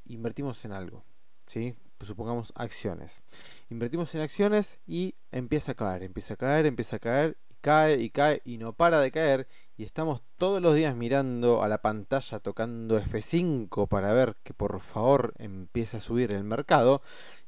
invertimos 0.06 0.66
en 0.66 0.74
algo. 0.74 1.06
¿Sí? 1.48 1.76
supongamos 2.02 2.52
acciones. 2.56 3.24
Invertimos 3.70 4.14
en 4.16 4.22
acciones 4.22 4.80
y 4.86 5.16
empieza 5.32 5.72
a 5.72 5.76
caer, 5.76 6.04
empieza 6.04 6.34
a 6.36 6.38
caer, 6.38 6.66
empieza 6.66 6.98
a 6.98 7.00
caer 7.00 7.38
cae 7.66 8.00
y 8.00 8.12
cae 8.12 8.44
y 8.46 8.60
no 8.60 8.74
para 8.74 9.00
de 9.02 9.10
caer 9.10 9.48
y 9.76 9.86
estamos 9.86 10.22
todos 10.38 10.62
los 10.62 10.76
días 10.76 10.96
mirando 10.96 11.64
a 11.64 11.68
la 11.68 11.82
pantalla 11.82 12.38
tocando 12.38 13.00
F5 13.00 13.88
para 13.88 14.14
ver 14.14 14.36
que 14.44 14.54
por 14.54 14.80
favor 14.80 15.34
empiece 15.40 15.98
a 15.98 16.00
subir 16.00 16.32
el 16.32 16.44
mercado 16.44 17.02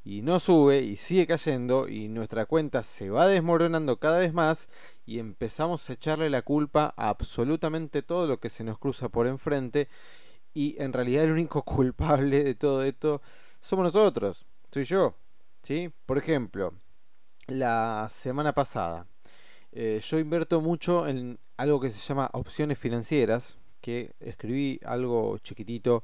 y 0.04 0.24
no 0.24 0.40
sube 0.40 0.80
y 0.82 0.96
sigue 0.96 1.28
cayendo 1.28 1.88
y 1.88 2.08
nuestra 2.08 2.48
cuenta 2.48 2.82
se 2.82 3.12
va 3.12 3.28
desmoronando 3.28 4.00
cada 4.00 4.18
vez 4.18 4.34
más 4.34 4.70
y 5.06 5.20
empezamos 5.20 5.88
a 5.88 5.94
echarle 5.94 6.32
la 6.32 6.42
culpa 6.42 6.96
a 6.98 7.10
absolutamente 7.10 8.02
todo 8.02 8.26
lo 8.26 8.40
que 8.40 8.50
se 8.50 8.64
nos 8.64 8.80
cruza 8.80 9.10
por 9.10 9.28
enfrente 9.28 9.88
y 10.52 10.82
en 10.82 10.94
realidad 10.94 11.26
el 11.26 11.32
único 11.34 11.62
culpable 11.64 12.44
de 12.44 12.56
todo 12.56 12.84
esto 12.84 13.22
somos 13.60 13.84
nosotros, 13.84 14.48
soy 14.72 14.86
yo, 14.86 15.16
¿sí? 15.62 15.94
Por 16.08 16.18
ejemplo, 16.18 16.74
la 17.46 18.08
semana 18.10 18.54
pasada 18.54 19.06
eh, 19.72 20.00
yo 20.02 20.20
invierto 20.20 20.62
mucho 20.62 21.08
en 21.08 21.40
algo 21.58 21.80
que 21.80 21.90
se 21.90 22.00
llama 22.00 22.30
opciones 22.34 22.78
financieras, 22.78 23.58
que 23.82 24.14
escribí 24.20 24.80
algo 24.84 25.38
chiquitito 25.40 26.04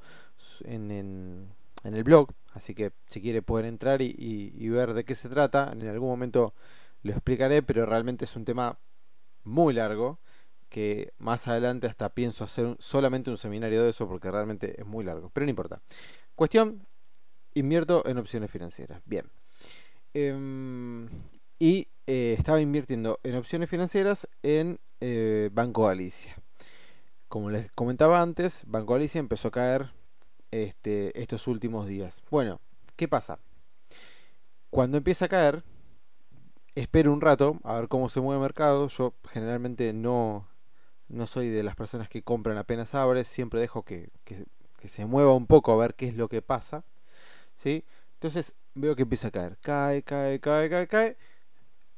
en, 0.63 0.91
en, 0.91 1.93
el 1.96 2.03
blog, 2.03 2.29
así 2.53 2.74
que 2.75 2.91
si 3.08 3.22
quiere 3.22 3.41
pueden 3.41 3.67
entrar 3.67 4.01
y, 4.01 4.70
ver 4.70 4.93
de 4.93 5.03
qué 5.03 5.15
se 5.15 5.29
trata. 5.29 5.72
En 5.72 5.88
algún 5.88 6.10
momento 6.10 6.53
lo 7.01 7.12
explicaré, 7.12 7.62
pero 7.63 7.86
realmente 7.86 8.25
es 8.25 8.36
un 8.36 8.46
tema 8.46 8.77
muy 9.43 9.74
largo 9.74 10.20
que 10.70 11.13
más 11.20 11.48
adelante 11.48 11.88
hasta 11.88 12.10
pienso 12.10 12.43
hacer 12.43 12.75
solamente 12.79 13.29
un 13.29 13.38
seminario 13.38 13.84
de 13.84 13.89
eso 13.91 14.08
porque 14.08 14.32
realmente 14.32 14.79
es 14.79 14.88
muy 14.88 15.03
largo, 15.03 15.29
pero 15.29 15.46
no 15.46 15.51
importa. 15.51 15.82
Cuestión, 16.36 16.88
invierto 17.53 18.03
en 18.08 18.17
opciones 18.17 18.50
financieras. 18.50 19.01
Bien. 19.05 19.29
Em, 20.13 21.08
y 21.60 21.88
eh, 22.05 22.36
estaba 22.38 22.60
invirtiendo 22.60 23.19
en 23.24 23.36
opciones 23.36 23.69
financieras 23.69 24.27
en 24.41 24.79
eh, 25.00 25.50
Banco 25.53 25.86
Galicia. 25.86 26.36
Como 27.29 27.50
les 27.50 27.72
comentaba 27.72 28.22
antes, 28.22 28.63
Banco 28.67 28.93
Galicia 28.93 29.19
empezó 29.19 29.48
a 29.48 29.51
caer 29.51 29.91
este, 30.51 31.17
estos 31.19 31.48
últimos 31.48 31.88
días. 31.88 32.22
Bueno, 32.29 32.60
¿qué 32.98 33.07
pasa? 33.07 33.39
Cuando 34.69 34.98
empieza 34.98 35.25
a 35.25 35.29
caer, 35.29 35.63
espero 36.75 37.13
un 37.13 37.22
rato 37.22 37.60
a 37.63 37.79
ver 37.79 37.88
cómo 37.88 38.10
se 38.10 38.19
mueve 38.19 38.39
el 38.39 38.43
mercado. 38.43 38.89
Yo 38.89 39.13
generalmente 39.29 39.93
no, 39.93 40.48
no 41.07 41.25
soy 41.25 41.50
de 41.50 41.63
las 41.63 41.75
personas 41.75 42.10
que 42.10 42.22
compran 42.22 42.57
apenas 42.57 42.95
abre, 42.95 43.24
siempre 43.24 43.62
dejo 43.62 43.83
que, 43.83 44.10
que, 44.25 44.45
se 44.89 45.05
mueva 45.05 45.33
un 45.33 45.48
poco 45.48 45.72
a 45.72 45.77
ver 45.77 45.95
qué 45.95 46.10
es 46.10 46.15
lo 46.15 46.27
que 46.27 46.41
pasa. 46.41 46.83
¿sí? 47.55 47.86
Entonces 48.15 48.55
veo 48.74 48.98
que 48.98 49.03
empieza 49.03 49.29
a 49.29 49.31
caer. 49.31 49.57
Cae, 49.62 50.03
cae, 50.03 50.41
cae, 50.41 50.69
cae, 50.69 50.88
cae 50.88 51.17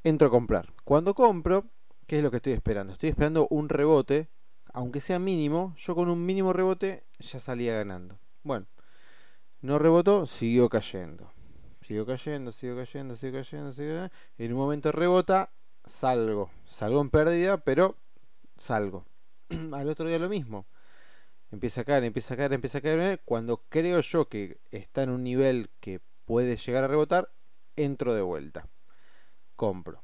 entro 0.08 0.28
a 0.28 0.30
comprar. 0.30 0.72
Cuando 0.84 1.14
compro, 1.14 1.66
¿qué 2.06 2.18
es 2.18 2.22
lo 2.22 2.30
que 2.30 2.36
estoy 2.36 2.52
esperando? 2.52 2.92
Estoy 2.92 3.10
esperando 3.10 3.46
un 3.50 3.68
rebote 3.68 4.28
aunque 4.76 5.00
sea 5.00 5.18
mínimo, 5.18 5.74
yo 5.78 5.94
con 5.94 6.10
un 6.10 6.26
mínimo 6.26 6.52
rebote 6.52 7.02
ya 7.18 7.40
salía 7.40 7.74
ganando. 7.74 8.18
Bueno, 8.42 8.66
no 9.62 9.78
rebotó, 9.78 10.26
siguió 10.26 10.68
cayendo. 10.68 11.32
Siguió 11.80 12.04
cayendo, 12.04 12.52
siguió 12.52 12.76
cayendo, 12.76 13.16
siguió 13.16 13.40
cayendo, 13.40 13.72
siguió 13.72 13.92
cayendo. 13.94 14.14
En 14.36 14.52
un 14.52 14.58
momento 14.58 14.92
rebota, 14.92 15.50
salgo. 15.86 16.50
Salgo 16.66 17.00
en 17.00 17.08
pérdida, 17.08 17.56
pero 17.56 17.96
salgo. 18.58 19.06
Al 19.72 19.88
otro 19.88 20.06
día 20.06 20.18
lo 20.18 20.28
mismo. 20.28 20.66
Empieza 21.50 21.80
a 21.80 21.84
caer, 21.84 22.04
empieza 22.04 22.34
a 22.34 22.36
caer, 22.36 22.52
empieza 22.52 22.76
a 22.76 22.82
caer. 22.82 23.22
Cuando 23.24 23.62
creo 23.70 24.02
yo 24.02 24.28
que 24.28 24.58
está 24.70 25.04
en 25.04 25.08
un 25.08 25.24
nivel 25.24 25.70
que 25.80 26.02
puede 26.26 26.58
llegar 26.58 26.84
a 26.84 26.88
rebotar, 26.88 27.30
entro 27.76 28.12
de 28.12 28.20
vuelta. 28.20 28.68
Compro. 29.56 30.02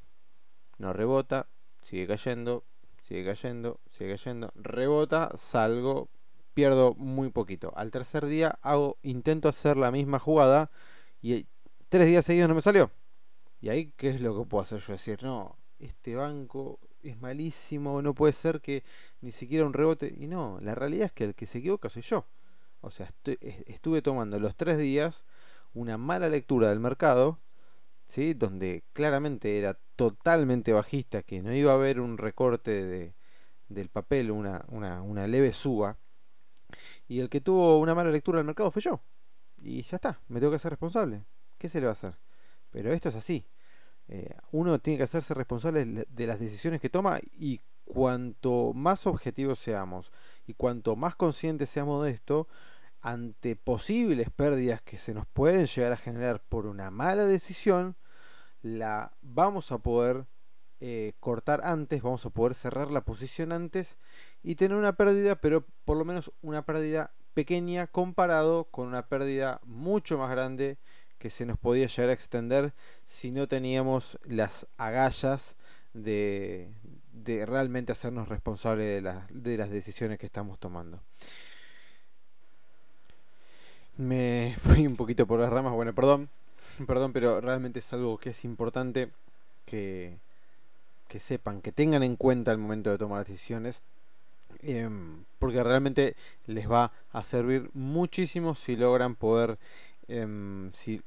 No 0.78 0.92
rebota, 0.92 1.48
sigue 1.80 2.06
cayendo, 2.06 2.64
sigue 3.02 3.24
cayendo, 3.24 3.80
sigue 3.90 4.10
cayendo. 4.12 4.50
Rebota, 4.54 5.30
salgo, 5.34 6.08
pierdo 6.54 6.94
muy 6.94 7.30
poquito. 7.30 7.72
Al 7.76 7.90
tercer 7.90 8.26
día 8.26 8.58
hago, 8.62 8.98
intento 9.02 9.48
hacer 9.48 9.76
la 9.76 9.90
misma 9.90 10.18
jugada 10.18 10.70
y 11.20 11.46
tres 11.88 12.06
días 12.06 12.24
seguidos 12.24 12.48
no 12.48 12.54
me 12.54 12.62
salió. 12.62 12.90
Y 13.60 13.68
ahí, 13.68 13.92
¿qué 13.96 14.10
es 14.10 14.20
lo 14.20 14.36
que 14.36 14.48
puedo 14.48 14.62
hacer 14.62 14.80
yo? 14.80 14.92
Decir, 14.92 15.22
no, 15.22 15.56
este 15.78 16.16
banco 16.16 16.80
es 17.02 17.20
malísimo, 17.20 18.02
no 18.02 18.14
puede 18.14 18.32
ser 18.32 18.60
que 18.60 18.82
ni 19.20 19.30
siquiera 19.30 19.66
un 19.66 19.72
rebote. 19.72 20.12
Y 20.16 20.26
no, 20.26 20.58
la 20.60 20.74
realidad 20.74 21.06
es 21.06 21.12
que 21.12 21.24
el 21.24 21.34
que 21.34 21.46
se 21.46 21.58
equivoca 21.58 21.88
soy 21.88 22.02
yo. 22.02 22.26
O 22.80 22.90
sea, 22.90 23.08
estuve 23.66 24.02
tomando 24.02 24.40
los 24.40 24.56
tres 24.56 24.78
días 24.78 25.24
una 25.74 25.96
mala 25.98 26.28
lectura 26.28 26.70
del 26.70 26.80
mercado, 26.80 27.38
donde 28.34 28.84
claramente 28.92 29.58
era 29.58 29.78
totalmente 29.96 30.72
bajista, 30.72 31.22
que 31.22 31.42
no 31.42 31.52
iba 31.52 31.72
a 31.72 31.76
haber 31.76 32.00
un 32.00 32.18
recorte 32.18 32.84
de, 32.84 33.14
del 33.68 33.88
papel, 33.88 34.30
una, 34.30 34.64
una, 34.68 35.02
una 35.02 35.26
leve 35.26 35.52
suba. 35.52 35.96
Y 37.08 37.20
el 37.20 37.28
que 37.28 37.40
tuvo 37.40 37.78
una 37.78 37.94
mala 37.94 38.10
lectura 38.10 38.38
del 38.38 38.46
mercado 38.46 38.70
fue 38.70 38.82
yo. 38.82 39.00
Y 39.58 39.82
ya 39.82 39.96
está, 39.96 40.20
me 40.28 40.40
tengo 40.40 40.50
que 40.50 40.56
hacer 40.56 40.70
responsable. 40.70 41.24
¿Qué 41.58 41.68
se 41.68 41.80
le 41.80 41.86
va 41.86 41.90
a 41.90 41.94
hacer? 41.94 42.14
Pero 42.70 42.92
esto 42.92 43.08
es 43.08 43.16
así. 43.16 43.46
Eh, 44.08 44.34
uno 44.50 44.78
tiene 44.78 44.98
que 44.98 45.04
hacerse 45.04 45.34
responsable 45.34 45.84
de 45.84 46.26
las 46.26 46.40
decisiones 46.40 46.80
que 46.80 46.90
toma 46.90 47.20
y 47.32 47.60
cuanto 47.84 48.72
más 48.74 49.06
objetivos 49.06 49.58
seamos 49.58 50.12
y 50.46 50.54
cuanto 50.54 50.96
más 50.96 51.14
conscientes 51.14 51.70
seamos 51.70 52.04
de 52.04 52.10
esto, 52.10 52.48
ante 53.00 53.56
posibles 53.56 54.30
pérdidas 54.30 54.80
que 54.80 54.96
se 54.96 55.12
nos 55.12 55.26
pueden 55.26 55.66
llegar 55.66 55.92
a 55.92 55.96
generar 55.96 56.42
por 56.48 56.66
una 56.66 56.90
mala 56.90 57.26
decisión, 57.26 57.96
la 58.62 59.12
vamos 59.22 59.72
a 59.72 59.78
poder 59.78 60.24
eh, 60.80 61.12
cortar 61.20 61.60
antes, 61.64 62.02
vamos 62.02 62.26
a 62.26 62.30
poder 62.30 62.54
cerrar 62.54 62.90
la 62.90 63.02
posición 63.02 63.52
antes 63.52 63.98
y 64.42 64.56
tener 64.56 64.76
una 64.76 64.94
pérdida, 64.94 65.36
pero 65.36 65.64
por 65.84 65.96
lo 65.96 66.04
menos 66.04 66.32
una 66.42 66.64
pérdida 66.64 67.12
pequeña 67.34 67.86
comparado 67.86 68.64
con 68.64 68.88
una 68.88 69.06
pérdida 69.06 69.60
mucho 69.64 70.18
más 70.18 70.30
grande 70.30 70.78
que 71.18 71.30
se 71.30 71.46
nos 71.46 71.56
podía 71.56 71.86
llegar 71.86 72.10
a 72.10 72.14
extender 72.14 72.72
si 73.04 73.30
no 73.30 73.46
teníamos 73.46 74.18
las 74.24 74.66
agallas 74.76 75.54
de, 75.94 76.68
realmente 77.46 77.92
hacernos 77.92 78.28
responsables 78.28 79.02
de, 79.02 79.20
de 79.30 79.56
las 79.56 79.70
decisiones 79.70 80.18
que 80.18 80.26
estamos 80.26 80.58
tomando. 80.58 81.00
Me 83.96 84.56
fui 84.58 84.86
un 84.86 84.96
poquito 84.96 85.26
por 85.26 85.38
las 85.38 85.50
ramas, 85.50 85.72
bueno, 85.74 85.94
perdón, 85.94 86.28
perdón, 86.86 87.12
pero 87.12 87.40
realmente 87.40 87.80
es 87.80 87.92
algo 87.92 88.18
que 88.18 88.30
es 88.30 88.44
importante 88.44 89.10
que, 89.64 90.16
que 91.08 91.20
sepan, 91.20 91.62
que 91.62 91.72
tengan 91.72 92.02
en 92.02 92.16
cuenta 92.16 92.50
al 92.50 92.58
momento 92.58 92.90
de 92.90 92.98
tomar 92.98 93.24
decisiones, 93.26 93.82
em, 94.60 95.24
porque 95.38 95.62
realmente 95.62 96.16
les 96.46 96.70
va 96.70 96.92
a 97.12 97.22
servir 97.22 97.70
muchísimo 97.74 98.54
si 98.54 98.76
logran 98.76 99.14
poder, 99.14 99.58
em, 100.08 100.70
si 100.72 101.02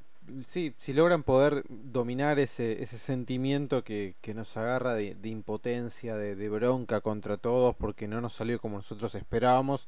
sí, 0.45 0.73
si 0.78 0.93
logran 0.93 1.23
poder 1.23 1.63
dominar 1.69 2.39
ese, 2.39 2.82
ese 2.82 2.97
sentimiento 2.97 3.84
que, 3.84 4.15
nos 4.34 4.58
agarra 4.58 4.93
de, 4.95 5.15
impotencia, 5.23 6.15
de, 6.15 6.49
bronca 6.49 7.01
contra 7.01 7.38
todos 7.38 7.75
porque 7.75 8.08
no 8.08 8.21
nos 8.21 8.34
salió 8.34 8.60
como 8.60 8.78
nosotros 8.78 9.15
esperábamos, 9.15 9.88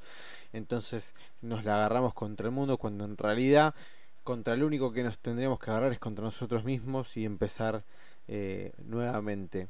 entonces 0.53 1.15
nos 1.41 1.65
la 1.65 1.75
agarramos 1.75 2.13
contra 2.13 2.47
el 2.47 2.53
mundo 2.53 2.77
cuando 2.77 3.05
en 3.05 3.17
realidad 3.17 3.73
contra 4.27 4.55
el 4.55 4.63
único 4.63 4.91
que 4.91 5.03
nos 5.03 5.19
tendríamos 5.19 5.57
que 5.57 5.71
agarrar 5.71 5.93
es 5.93 5.99
contra 5.99 6.25
nosotros 6.25 6.65
mismos 6.65 7.15
y 7.15 7.23
empezar 7.23 7.85
eh, 8.27 8.73
nuevamente. 8.83 9.69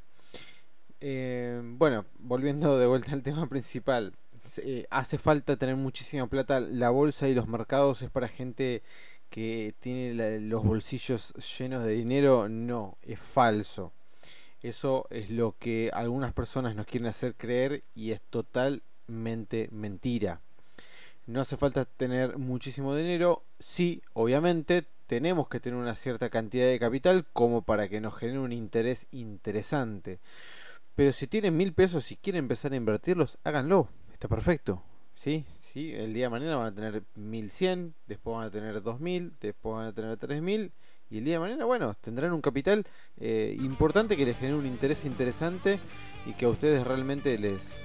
Eh, 0.99 1.61
bueno, 1.63 2.05
volviendo 2.17 2.79
de 2.79 2.87
vuelta 2.87 3.11
al 3.11 3.21
tema 3.21 3.47
principal, 3.47 4.13
eh, 4.63 4.87
hace 4.89 5.19
falta 5.19 5.57
tener 5.57 5.75
muchísima 5.75 6.25
plata. 6.25 6.59
La 6.59 6.89
bolsa 6.89 7.29
y 7.29 7.35
los 7.35 7.47
mercados 7.47 8.01
es 8.01 8.09
para 8.09 8.27
gente 8.27 8.81
que 9.29 9.75
tiene 9.79 10.39
los 10.39 10.63
bolsillos 10.63 11.35
llenos 11.59 11.83
de 11.83 11.91
dinero, 11.91 12.49
no, 12.49 12.97
es 13.03 13.19
falso. 13.19 13.93
Eso 14.63 15.05
es 15.11 15.29
lo 15.29 15.55
que 15.59 15.91
algunas 15.93 16.33
personas 16.33 16.75
nos 16.75 16.87
quieren 16.87 17.09
hacer 17.09 17.35
creer 17.35 17.83
y 17.93 18.09
es 18.09 18.23
totalmente 18.23 19.69
mentira. 19.71 20.41
No 21.27 21.41
hace 21.41 21.57
falta 21.57 21.85
tener 21.85 22.37
muchísimo 22.37 22.95
dinero, 22.95 23.43
sí, 23.59 24.01
obviamente 24.13 24.85
tenemos 25.07 25.49
que 25.49 25.59
tener 25.59 25.77
una 25.77 25.95
cierta 25.95 26.29
cantidad 26.29 26.67
de 26.67 26.79
capital 26.79 27.25
como 27.33 27.61
para 27.61 27.89
que 27.89 28.01
nos 28.01 28.15
genere 28.15 28.39
un 28.39 28.53
interés 28.53 29.07
interesante. 29.11 30.19
Pero 30.95 31.11
si 31.11 31.27
tienen 31.27 31.57
mil 31.57 31.73
pesos 31.73 32.11
y 32.11 32.15
quieren 32.15 32.45
empezar 32.45 32.71
a 32.71 32.77
invertirlos, 32.77 33.37
háganlo, 33.43 33.89
está 34.11 34.27
perfecto. 34.27 34.81
¿sí? 35.15 35.45
¿sí? 35.59 35.93
El 35.93 36.13
día 36.13 36.25
de 36.25 36.29
mañana 36.29 36.55
van 36.55 36.67
a 36.67 36.73
tener 36.73 37.03
1100, 37.15 37.93
después 38.07 38.37
van 38.37 38.47
a 38.47 38.51
tener 38.51 38.81
2000, 38.81 39.33
después 39.41 39.75
van 39.75 39.87
a 39.87 39.93
tener 39.93 40.15
3000 40.15 40.71
y 41.09 41.17
el 41.19 41.23
día 41.23 41.35
de 41.35 41.39
mañana, 41.39 41.65
bueno, 41.65 41.93
tendrán 42.01 42.33
un 42.33 42.41
capital 42.41 42.85
eh, 43.17 43.55
importante 43.59 44.17
que 44.17 44.25
les 44.25 44.37
genere 44.37 44.57
un 44.57 44.65
interés 44.65 45.05
interesante 45.05 45.79
y 46.25 46.33
que 46.33 46.45
a 46.45 46.49
ustedes 46.49 46.85
realmente 46.85 47.37
les, 47.37 47.81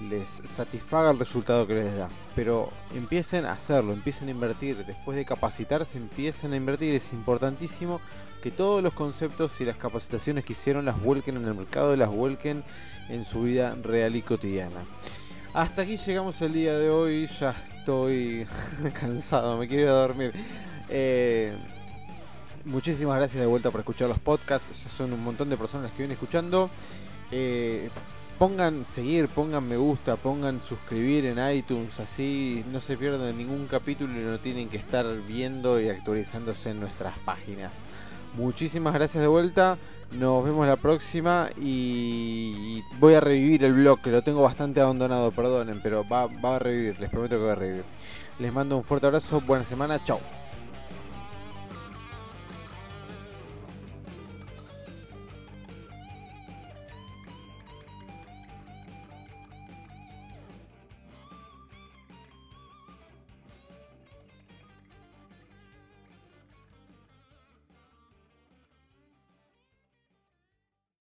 les 0.00 0.42
satisfaga 0.44 1.10
el 1.10 1.18
resultado 1.18 1.66
que 1.66 1.74
les 1.74 1.96
da. 1.96 2.08
Pero 2.34 2.70
empiecen 2.94 3.46
a 3.46 3.52
hacerlo, 3.52 3.92
empiecen 3.92 4.28
a 4.28 4.32
invertir, 4.32 4.84
después 4.84 5.16
de 5.16 5.24
capacitarse, 5.24 5.98
empiecen 5.98 6.52
a 6.52 6.56
invertir. 6.56 6.94
Es 6.94 7.12
importantísimo 7.12 8.00
que 8.42 8.50
todos 8.50 8.82
los 8.82 8.92
conceptos 8.92 9.60
y 9.60 9.64
las 9.64 9.76
capacitaciones 9.76 10.44
que 10.44 10.52
hicieron 10.52 10.84
las 10.84 11.00
vuelquen 11.00 11.36
en 11.36 11.46
el 11.46 11.54
mercado 11.54 11.96
las 11.96 12.10
vuelquen 12.10 12.62
en 13.08 13.24
su 13.24 13.42
vida 13.42 13.74
real 13.82 14.16
y 14.16 14.22
cotidiana. 14.22 14.84
Hasta 15.52 15.82
aquí 15.82 15.96
llegamos 15.96 16.40
el 16.42 16.52
día 16.52 16.78
de 16.78 16.90
hoy. 16.90 17.26
Ya 17.26 17.54
estoy 17.78 18.46
cansado, 19.00 19.56
me 19.56 19.66
quiero 19.66 19.94
dormir. 19.94 20.32
Eh, 20.88 21.56
muchísimas 22.64 23.16
gracias 23.16 23.40
de 23.40 23.46
vuelta 23.46 23.70
por 23.70 23.80
escuchar 23.80 24.08
los 24.08 24.18
podcasts. 24.18 24.84
Ya 24.84 24.90
son 24.90 25.12
un 25.12 25.24
montón 25.24 25.48
de 25.48 25.56
personas 25.56 25.90
que 25.92 25.98
vienen 25.98 26.12
escuchando. 26.12 26.68
Eh, 27.30 27.88
pongan 28.38 28.84
seguir, 28.84 29.28
pongan 29.28 29.66
me 29.66 29.76
gusta, 29.76 30.16
pongan 30.16 30.62
suscribir 30.62 31.26
en 31.26 31.38
iTunes, 31.56 31.98
así 32.00 32.64
no 32.72 32.80
se 32.80 32.96
pierden 32.96 33.36
ningún 33.36 33.66
capítulo 33.66 34.12
y 34.12 34.24
no 34.24 34.38
tienen 34.38 34.68
que 34.68 34.76
estar 34.76 35.06
viendo 35.26 35.80
y 35.80 35.88
actualizándose 35.88 36.70
en 36.70 36.80
nuestras 36.80 37.16
páginas. 37.24 37.82
Muchísimas 38.36 38.94
gracias 38.94 39.22
de 39.22 39.28
vuelta. 39.28 39.78
Nos 40.12 40.44
vemos 40.44 40.66
la 40.66 40.76
próxima 40.76 41.50
y 41.60 42.80
voy 43.00 43.14
a 43.14 43.20
revivir 43.20 43.64
el 43.64 43.72
blog, 43.72 44.00
que 44.00 44.10
lo 44.10 44.22
tengo 44.22 44.42
bastante 44.42 44.80
abandonado, 44.80 45.32
perdonen, 45.32 45.80
pero 45.82 46.06
va, 46.06 46.26
va 46.26 46.56
a 46.56 46.58
revivir, 46.58 47.00
les 47.00 47.10
prometo 47.10 47.36
que 47.36 47.44
va 47.44 47.52
a 47.52 47.56
revivir. 47.56 47.84
Les 48.38 48.52
mando 48.52 48.76
un 48.76 48.84
fuerte 48.84 49.06
abrazo, 49.06 49.40
buena 49.40 49.64
semana, 49.64 50.02
chao. 50.04 50.20